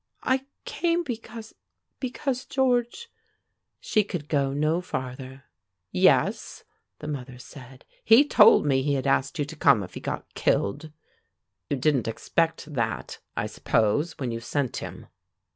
[0.23, 1.53] "I came because
[1.99, 3.07] because George"
[3.79, 5.43] She could go no farther.
[5.91, 6.63] "Yes,"
[6.97, 10.33] the mother said, "he told me he had asked you to come if he got
[10.33, 10.91] killed.
[11.69, 15.05] You didn't expect that, I suppose, when you sent him."